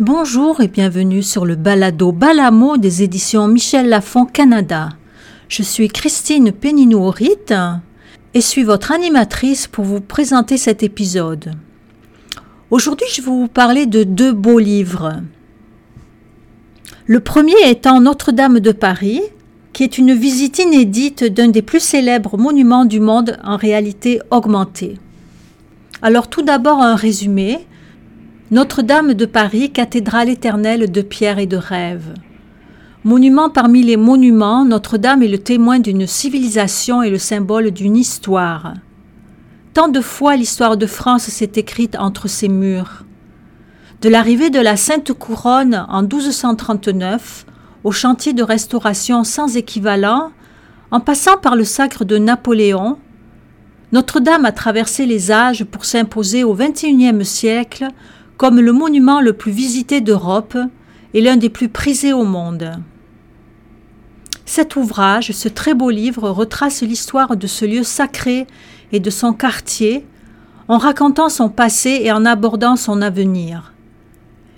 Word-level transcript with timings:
Bonjour 0.00 0.60
et 0.60 0.66
bienvenue 0.66 1.22
sur 1.22 1.46
le 1.46 1.54
balado 1.54 2.10
Balamo 2.10 2.78
des 2.78 3.04
éditions 3.04 3.46
Michel 3.46 3.88
Lafon 3.88 4.24
Canada. 4.24 4.88
Je 5.48 5.62
suis 5.62 5.86
Christine 5.86 6.50
Péninou-Horit 6.50 7.54
et 8.34 8.40
suis 8.40 8.64
votre 8.64 8.90
animatrice 8.90 9.68
pour 9.68 9.84
vous 9.84 10.00
présenter 10.00 10.56
cet 10.56 10.82
épisode. 10.82 11.52
Aujourd'hui, 12.72 13.06
je 13.14 13.22
vais 13.22 13.28
vous 13.28 13.46
parler 13.46 13.86
de 13.86 14.02
deux 14.02 14.32
beaux 14.32 14.58
livres. 14.58 15.22
Le 17.06 17.20
premier 17.20 17.54
étant 17.64 18.00
Notre-Dame 18.00 18.58
de 18.58 18.72
Paris, 18.72 19.22
qui 19.72 19.84
est 19.84 19.96
une 19.96 20.12
visite 20.12 20.58
inédite 20.58 21.22
d'un 21.22 21.50
des 21.50 21.62
plus 21.62 21.78
célèbres 21.78 22.36
monuments 22.36 22.84
du 22.84 22.98
monde 22.98 23.38
en 23.44 23.56
réalité 23.56 24.20
augmentée. 24.32 24.98
Alors 26.02 26.28
tout 26.28 26.42
d'abord 26.42 26.82
un 26.82 26.96
résumé. 26.96 27.64
Notre-Dame 28.54 29.14
de 29.14 29.26
Paris, 29.26 29.72
cathédrale 29.72 30.28
éternelle 30.28 30.92
de 30.92 31.02
pierre 31.02 31.40
et 31.40 31.46
de 31.48 31.56
rêve. 31.56 32.14
Monument 33.02 33.50
parmi 33.50 33.82
les 33.82 33.96
monuments, 33.96 34.64
Notre-Dame 34.64 35.24
est 35.24 35.28
le 35.28 35.38
témoin 35.38 35.80
d'une 35.80 36.06
civilisation 36.06 37.02
et 37.02 37.10
le 37.10 37.18
symbole 37.18 37.72
d'une 37.72 37.96
histoire. 37.96 38.74
Tant 39.72 39.88
de 39.88 40.00
fois 40.00 40.36
l'histoire 40.36 40.76
de 40.76 40.86
France 40.86 41.24
s'est 41.24 41.50
écrite 41.56 41.96
entre 41.98 42.28
ses 42.28 42.46
murs. 42.46 43.02
De 44.02 44.08
l'arrivée 44.08 44.50
de 44.50 44.60
la 44.60 44.76
Sainte 44.76 45.12
Couronne 45.12 45.84
en 45.88 46.02
1239 46.02 47.46
au 47.82 47.90
chantier 47.90 48.34
de 48.34 48.44
restauration 48.44 49.24
sans 49.24 49.56
équivalent, 49.56 50.30
en 50.92 51.00
passant 51.00 51.38
par 51.38 51.56
le 51.56 51.64
sacre 51.64 52.04
de 52.04 52.18
Napoléon, 52.18 52.98
Notre-Dame 53.90 54.44
a 54.44 54.52
traversé 54.52 55.06
les 55.06 55.32
âges 55.32 55.64
pour 55.64 55.84
s'imposer 55.84 56.44
au 56.44 56.54
XXIe 56.54 57.24
siècle 57.24 57.88
comme 58.36 58.60
le 58.60 58.72
monument 58.72 59.20
le 59.20 59.32
plus 59.32 59.52
visité 59.52 60.00
d'Europe 60.00 60.56
et 61.12 61.20
l'un 61.20 61.36
des 61.36 61.48
plus 61.48 61.68
prisés 61.68 62.12
au 62.12 62.24
monde. 62.24 62.72
Cet 64.46 64.76
ouvrage, 64.76 65.32
ce 65.32 65.48
très 65.48 65.74
beau 65.74 65.90
livre, 65.90 66.28
retrace 66.28 66.82
l'histoire 66.82 67.36
de 67.36 67.46
ce 67.46 67.64
lieu 67.64 67.82
sacré 67.82 68.46
et 68.92 69.00
de 69.00 69.10
son 69.10 69.32
quartier, 69.32 70.04
en 70.68 70.78
racontant 70.78 71.28
son 71.28 71.48
passé 71.48 72.00
et 72.02 72.12
en 72.12 72.24
abordant 72.24 72.76
son 72.76 73.02
avenir. 73.02 73.72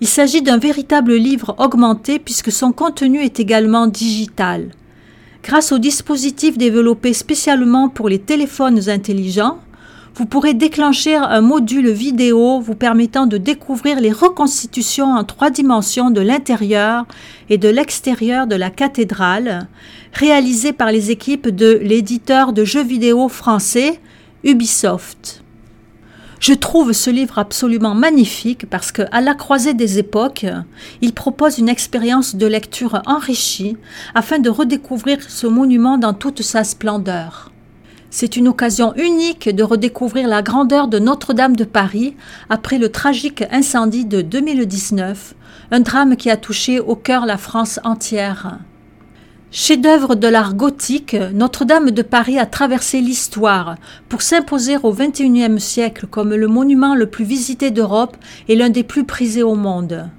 Il 0.00 0.06
s'agit 0.06 0.42
d'un 0.42 0.58
véritable 0.58 1.14
livre 1.14 1.54
augmenté 1.58 2.18
puisque 2.18 2.52
son 2.52 2.72
contenu 2.72 3.20
est 3.20 3.38
également 3.38 3.86
digital. 3.86 4.70
Grâce 5.42 5.72
au 5.72 5.78
dispositif 5.78 6.58
développé 6.58 7.12
spécialement 7.12 7.88
pour 7.88 8.08
les 8.08 8.18
téléphones 8.18 8.88
intelligents, 8.88 9.58
vous 10.14 10.26
pourrez 10.26 10.54
déclencher 10.54 11.14
un 11.14 11.40
module 11.40 11.90
vidéo 11.90 12.60
vous 12.60 12.74
permettant 12.74 13.26
de 13.26 13.38
découvrir 13.38 14.00
les 14.00 14.12
reconstitutions 14.12 15.12
en 15.12 15.24
trois 15.24 15.50
dimensions 15.50 16.10
de 16.10 16.20
l'intérieur 16.20 17.06
et 17.48 17.58
de 17.58 17.68
l'extérieur 17.68 18.46
de 18.46 18.56
la 18.56 18.70
cathédrale, 18.70 19.68
réalisées 20.12 20.72
par 20.72 20.92
les 20.92 21.10
équipes 21.10 21.48
de 21.48 21.78
l'éditeur 21.82 22.52
de 22.52 22.64
jeux 22.64 22.82
vidéo 22.82 23.28
français 23.28 24.00
Ubisoft. 24.42 25.42
Je 26.40 26.54
trouve 26.54 26.92
ce 26.92 27.10
livre 27.10 27.38
absolument 27.38 27.94
magnifique 27.94 28.68
parce 28.68 28.92
que, 28.92 29.02
à 29.12 29.20
la 29.20 29.34
croisée 29.34 29.74
des 29.74 29.98
époques, 29.98 30.46
il 31.02 31.12
propose 31.12 31.58
une 31.58 31.68
expérience 31.68 32.34
de 32.34 32.46
lecture 32.46 33.02
enrichie 33.04 33.76
afin 34.14 34.38
de 34.38 34.48
redécouvrir 34.48 35.18
ce 35.22 35.46
monument 35.46 35.98
dans 35.98 36.14
toute 36.14 36.40
sa 36.40 36.64
splendeur. 36.64 37.49
C'est 38.12 38.36
une 38.36 38.48
occasion 38.48 38.92
unique 38.96 39.48
de 39.48 39.62
redécouvrir 39.62 40.26
la 40.26 40.42
grandeur 40.42 40.88
de 40.88 40.98
Notre-Dame 40.98 41.54
de 41.54 41.62
Paris 41.62 42.16
après 42.48 42.78
le 42.78 42.88
tragique 42.88 43.44
incendie 43.52 44.04
de 44.04 44.20
2019, 44.20 45.36
un 45.70 45.80
drame 45.80 46.16
qui 46.16 46.28
a 46.28 46.36
touché 46.36 46.80
au 46.80 46.96
cœur 46.96 47.24
la 47.24 47.38
France 47.38 47.78
entière. 47.84 48.58
Chef-d'œuvre 49.52 50.16
de 50.16 50.26
l'art 50.26 50.54
gothique, 50.54 51.14
Notre-Dame 51.32 51.92
de 51.92 52.02
Paris 52.02 52.36
a 52.36 52.46
traversé 52.46 53.00
l'histoire 53.00 53.76
pour 54.08 54.22
s'imposer 54.22 54.76
au 54.82 54.92
XXIe 54.92 55.60
siècle 55.60 56.08
comme 56.10 56.34
le 56.34 56.48
monument 56.48 56.96
le 56.96 57.06
plus 57.06 57.24
visité 57.24 57.70
d'Europe 57.70 58.16
et 58.48 58.56
l'un 58.56 58.70
des 58.70 58.84
plus 58.84 59.04
prisés 59.04 59.44
au 59.44 59.54
monde. 59.54 60.10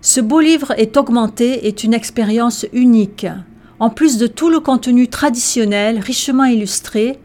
Ce 0.00 0.20
beau 0.20 0.40
livre 0.40 0.72
est 0.76 0.96
augmenté 0.96 1.68
est 1.68 1.84
une 1.84 1.94
expérience 1.94 2.66
unique. 2.72 3.26
En 3.78 3.90
plus 3.90 4.16
de 4.16 4.26
tout 4.26 4.48
le 4.48 4.60
contenu 4.60 5.08
traditionnel 5.08 5.98
richement 5.98 6.44
illustré, 6.44 7.18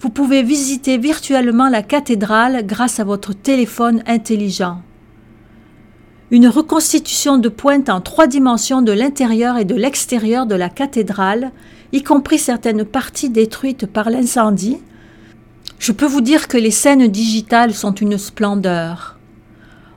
vous 0.00 0.08
pouvez 0.08 0.42
visiter 0.42 0.96
virtuellement 0.96 1.68
la 1.68 1.82
cathédrale 1.82 2.64
grâce 2.64 2.98
à 2.98 3.04
votre 3.04 3.34
téléphone 3.34 4.02
intelligent. 4.06 4.80
Une 6.30 6.48
reconstitution 6.48 7.36
de 7.36 7.50
pointe 7.50 7.90
en 7.90 8.00
trois 8.00 8.26
dimensions 8.26 8.80
de 8.80 8.92
l'intérieur 8.92 9.58
et 9.58 9.66
de 9.66 9.74
l'extérieur 9.74 10.46
de 10.46 10.54
la 10.54 10.70
cathédrale, 10.70 11.52
y 11.92 12.02
compris 12.02 12.38
certaines 12.38 12.84
parties 12.84 13.30
détruites 13.30 13.86
par 13.86 14.08
l'incendie. 14.08 14.78
Je 15.78 15.92
peux 15.92 16.06
vous 16.06 16.20
dire 16.22 16.48
que 16.48 16.58
les 16.58 16.70
scènes 16.70 17.08
digitales 17.08 17.74
sont 17.74 17.94
une 17.94 18.16
splendeur. 18.18 19.18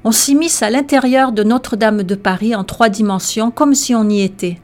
On 0.03 0.11
s'immisce 0.11 0.61
à 0.61 0.69
l'intérieur 0.69 1.31
de 1.31 1.43
Notre-Dame 1.43 2.03
de 2.03 2.15
Paris 2.15 2.55
en 2.55 2.63
trois 2.63 2.89
dimensions 2.89 3.51
comme 3.51 3.75
si 3.75 3.93
on 3.95 4.09
y 4.09 4.21
était. 4.21 4.59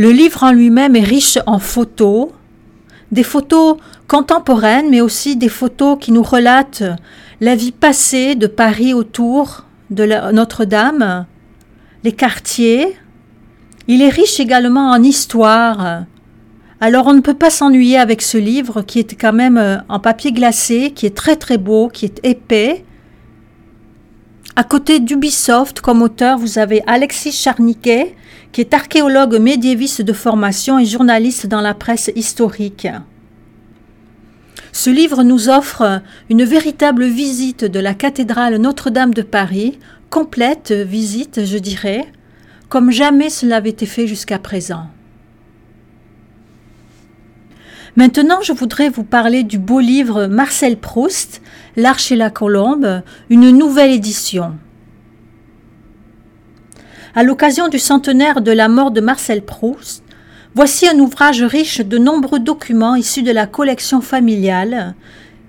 Le 0.00 0.12
livre 0.12 0.44
en 0.44 0.52
lui-même 0.52 0.96
est 0.96 1.04
riche 1.04 1.36
en 1.44 1.58
photos, 1.58 2.28
des 3.12 3.22
photos 3.22 3.76
contemporaines, 4.08 4.88
mais 4.88 5.02
aussi 5.02 5.36
des 5.36 5.50
photos 5.50 5.98
qui 6.00 6.10
nous 6.10 6.22
relatent 6.22 6.84
la 7.42 7.54
vie 7.54 7.70
passée 7.70 8.34
de 8.34 8.46
Paris 8.46 8.94
autour 8.94 9.66
de 9.90 10.32
Notre-Dame, 10.32 11.26
les 12.02 12.12
quartiers. 12.12 12.96
Il 13.88 14.00
est 14.00 14.08
riche 14.08 14.40
également 14.40 14.90
en 14.90 15.02
histoire. 15.02 16.04
Alors 16.80 17.06
on 17.06 17.12
ne 17.12 17.20
peut 17.20 17.34
pas 17.34 17.50
s'ennuyer 17.50 17.98
avec 17.98 18.22
ce 18.22 18.38
livre 18.38 18.80
qui 18.80 19.00
est 19.00 19.20
quand 19.20 19.34
même 19.34 19.58
euh, 19.58 19.76
en 19.90 19.98
papier 19.98 20.32
glacé, 20.32 20.92
qui 20.92 21.04
est 21.04 21.14
très 21.14 21.36
très 21.36 21.58
beau, 21.58 21.88
qui 21.88 22.06
est 22.06 22.20
épais. 22.22 22.86
À 24.56 24.64
côté 24.64 25.00
d'Ubisoft 25.00 25.80
comme 25.80 26.02
auteur, 26.02 26.38
vous 26.38 26.58
avez 26.58 26.82
Alexis 26.86 27.32
Charniquet, 27.32 28.14
qui 28.52 28.60
est 28.60 28.74
archéologue 28.74 29.38
médiéviste 29.38 30.02
de 30.02 30.12
formation 30.12 30.78
et 30.78 30.86
journaliste 30.86 31.46
dans 31.46 31.60
la 31.60 31.72
presse 31.72 32.10
historique. 32.16 32.88
Ce 34.72 34.90
livre 34.90 35.22
nous 35.22 35.48
offre 35.48 36.02
une 36.28 36.44
véritable 36.44 37.04
visite 37.04 37.64
de 37.64 37.80
la 37.80 37.94
cathédrale 37.94 38.56
Notre-Dame 38.56 39.14
de 39.14 39.22
Paris, 39.22 39.78
complète 40.10 40.72
visite, 40.72 41.44
je 41.44 41.58
dirais, 41.58 42.10
comme 42.68 42.90
jamais 42.90 43.30
cela 43.30 43.56
avait 43.56 43.70
été 43.70 43.86
fait 43.86 44.06
jusqu'à 44.06 44.38
présent. 44.38 44.86
Maintenant, 47.96 48.40
je 48.42 48.52
voudrais 48.52 48.88
vous 48.88 49.02
parler 49.02 49.42
du 49.42 49.58
beau 49.58 49.80
livre 49.80 50.26
Marcel 50.26 50.76
Proust, 50.76 51.42
L'Arche 51.76 52.10
et 52.10 52.16
la 52.16 52.30
Colombe, 52.30 53.02
une 53.28 53.50
nouvelle 53.50 53.92
édition. 53.92 54.54
À 57.14 57.22
l'occasion 57.22 57.68
du 57.68 57.78
centenaire 57.78 58.40
de 58.40 58.52
la 58.52 58.68
mort 58.68 58.90
de 58.90 59.00
Marcel 59.00 59.42
Proust, 59.42 60.02
voici 60.54 60.88
un 60.88 60.98
ouvrage 60.98 61.42
riche 61.42 61.80
de 61.80 61.98
nombreux 61.98 62.40
documents 62.40 62.94
issus 62.94 63.22
de 63.22 63.32
la 63.32 63.46
collection 63.46 64.00
familiale, 64.00 64.94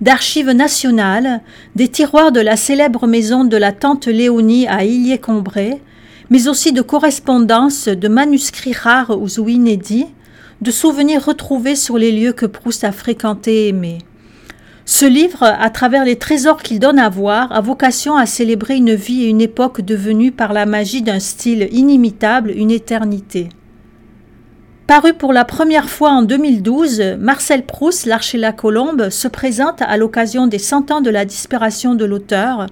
d'archives 0.00 0.50
nationales, 0.50 1.40
des 1.76 1.88
tiroirs 1.88 2.32
de 2.32 2.40
la 2.40 2.56
célèbre 2.56 3.06
maison 3.06 3.44
de 3.44 3.56
la 3.56 3.72
tante 3.72 4.06
Léonie 4.06 4.66
à 4.66 4.84
Illier-Combray, 4.84 5.80
mais 6.30 6.48
aussi 6.48 6.72
de 6.72 6.82
correspondances, 6.82 7.88
de 7.88 8.08
manuscrits 8.08 8.72
rares 8.72 9.16
ou 9.20 9.48
inédits, 9.48 10.06
de 10.60 10.70
souvenirs 10.70 11.24
retrouvés 11.24 11.76
sur 11.76 11.98
les 11.98 12.12
lieux 12.12 12.32
que 12.32 12.46
Proust 12.46 12.84
a 12.84 12.92
fréquentés 12.92 13.66
et 13.66 13.68
aimés. 13.68 13.98
Ce 14.84 15.06
livre, 15.06 15.44
à 15.44 15.70
travers 15.70 16.04
les 16.04 16.16
trésors 16.16 16.62
qu'il 16.62 16.80
donne 16.80 16.98
à 16.98 17.08
voir, 17.08 17.52
a 17.52 17.60
vocation 17.60 18.16
à 18.16 18.26
célébrer 18.26 18.76
une 18.76 18.94
vie 18.94 19.22
et 19.22 19.28
une 19.28 19.40
époque 19.40 19.80
devenues 19.80 20.32
par 20.32 20.52
la 20.52 20.66
magie 20.66 21.02
d'un 21.02 21.20
style 21.20 21.68
inimitable 21.70 22.50
une 22.50 22.70
éternité. 22.70 23.48
Paru 24.88 25.14
pour 25.14 25.32
la 25.32 25.44
première 25.44 25.88
fois 25.88 26.10
en 26.10 26.22
2012, 26.22 27.16
Marcel 27.18 27.64
Proust, 27.64 28.06
L'Arche 28.06 28.34
et 28.34 28.38
la 28.38 28.52
Colombe, 28.52 29.08
se 29.10 29.28
présente 29.28 29.80
à 29.80 29.96
l'occasion 29.96 30.48
des 30.48 30.58
cent 30.58 30.90
ans 30.90 31.00
de 31.00 31.10
la 31.10 31.24
disparition 31.24 31.94
de 31.94 32.04
l'auteur, 32.04 32.66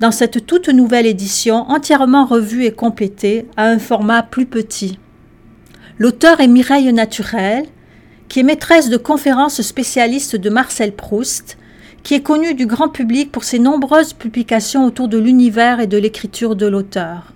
dans 0.00 0.12
cette 0.12 0.46
toute 0.46 0.68
nouvelle 0.68 1.06
édition 1.06 1.68
entièrement 1.68 2.24
revue 2.24 2.64
et 2.64 2.72
complétée 2.72 3.46
à 3.56 3.66
un 3.66 3.78
format 3.78 4.22
plus 4.22 4.46
petit. 4.46 4.98
L'auteur 5.98 6.40
est 6.40 6.48
Mireille 6.48 6.92
Naturel, 6.92 7.64
qui 8.34 8.40
est 8.40 8.42
maîtresse 8.42 8.90
de 8.90 8.96
conférences 8.96 9.62
spécialiste 9.62 10.34
de 10.34 10.50
Marcel 10.50 10.90
Proust, 10.90 11.56
qui 12.02 12.14
est 12.14 12.20
connue 12.20 12.54
du 12.54 12.66
grand 12.66 12.88
public 12.88 13.30
pour 13.30 13.44
ses 13.44 13.60
nombreuses 13.60 14.12
publications 14.12 14.84
autour 14.84 15.06
de 15.06 15.18
l'univers 15.18 15.78
et 15.78 15.86
de 15.86 15.96
l'écriture 15.96 16.56
de 16.56 16.66
l'auteur. 16.66 17.32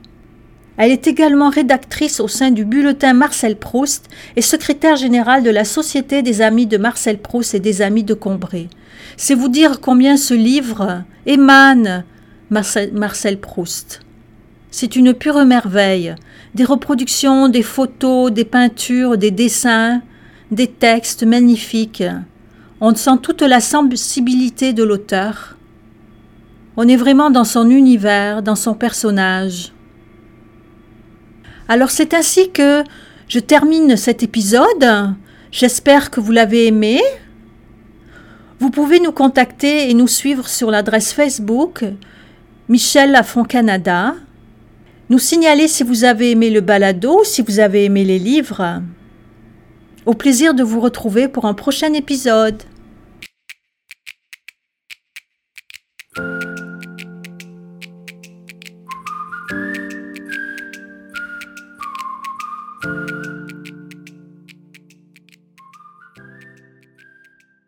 Elle 0.76 0.90
est 0.90 1.06
également 1.06 1.50
rédactrice 1.50 2.18
au 2.18 2.26
sein 2.26 2.50
du 2.50 2.64
bulletin 2.64 3.12
Marcel 3.12 3.54
Proust 3.54 4.08
et 4.34 4.42
secrétaire 4.42 4.96
générale 4.96 5.44
de 5.44 5.50
la 5.50 5.64
Société 5.64 6.22
des 6.22 6.42
Amis 6.42 6.66
de 6.66 6.78
Marcel 6.78 7.18
Proust 7.18 7.54
et 7.54 7.60
des 7.60 7.80
Amis 7.80 8.02
de 8.02 8.14
Combray. 8.14 8.68
C'est 9.16 9.36
vous 9.36 9.48
dire 9.48 9.80
combien 9.80 10.16
ce 10.16 10.34
livre 10.34 11.04
émane 11.26 12.02
Marcel 12.50 13.38
Proust. 13.38 14.00
C'est 14.72 14.96
une 14.96 15.14
pure 15.14 15.44
merveille. 15.44 16.16
Des 16.56 16.64
reproductions, 16.64 17.48
des 17.48 17.62
photos, 17.62 18.32
des 18.32 18.44
peintures, 18.44 19.16
des 19.16 19.30
dessins, 19.30 20.02
des 20.50 20.66
textes 20.66 21.24
magnifiques. 21.24 22.04
On 22.80 22.94
sent 22.94 23.18
toute 23.22 23.42
la 23.42 23.60
sensibilité 23.60 24.72
de 24.72 24.82
l'auteur. 24.82 25.56
On 26.76 26.86
est 26.86 26.96
vraiment 26.96 27.30
dans 27.30 27.44
son 27.44 27.70
univers, 27.70 28.42
dans 28.42 28.54
son 28.54 28.74
personnage. 28.74 29.72
Alors 31.68 31.90
c'est 31.90 32.14
ainsi 32.14 32.50
que 32.50 32.84
je 33.26 33.40
termine 33.40 33.96
cet 33.96 34.22
épisode. 34.22 35.14
J'espère 35.50 36.10
que 36.10 36.20
vous 36.20 36.32
l'avez 36.32 36.66
aimé. 36.66 37.00
Vous 38.60 38.70
pouvez 38.70 39.00
nous 39.00 39.12
contacter 39.12 39.90
et 39.90 39.94
nous 39.94 40.08
suivre 40.08 40.48
sur 40.48 40.70
l'adresse 40.70 41.12
Facebook 41.12 41.84
Michel 42.68 43.12
Lafont 43.12 43.44
Canada. 43.44 44.14
Nous 45.10 45.18
signaler 45.18 45.68
si 45.68 45.82
vous 45.82 46.04
avez 46.04 46.32
aimé 46.32 46.50
le 46.50 46.60
balado, 46.60 47.22
si 47.24 47.42
vous 47.42 47.60
avez 47.60 47.84
aimé 47.84 48.04
les 48.04 48.18
livres. 48.18 48.82
Au 50.08 50.14
plaisir 50.14 50.54
de 50.54 50.62
vous 50.62 50.80
retrouver 50.80 51.28
pour 51.28 51.44
un 51.44 51.52
prochain 51.52 51.92
épisode. 51.92 52.62